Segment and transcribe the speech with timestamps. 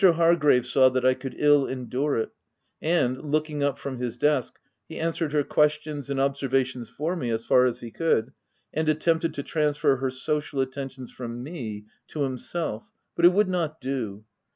[0.03, 2.31] Hargrave saw that I could ill endure it;
[2.81, 4.57] and, looking up from his desk,
[4.89, 8.33] he answered her questions and observ ations for me, as far as he could,
[8.73, 13.79] and attempted to transfer her social attentions from me to himself; but it would not
[13.79, 14.25] do.